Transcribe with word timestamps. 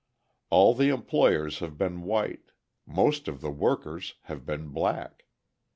All 0.49 0.73
the 0.73 0.89
employers 0.89 1.59
have 1.59 1.77
been 1.77 2.01
white; 2.01 2.49
most 2.87 3.27
of 3.27 3.39
the 3.39 3.51
workers 3.51 4.15
have 4.23 4.47
been 4.47 4.69
black. 4.69 5.25